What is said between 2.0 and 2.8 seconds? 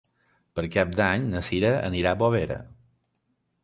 a Bovera.